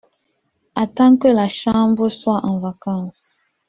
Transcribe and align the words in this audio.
Attends 0.73 1.17
que 1.19 1.27
la 1.27 1.47
Chambre 1.47 2.09
soit 2.09 2.43
en 2.43 2.57
vacances! 2.57 3.37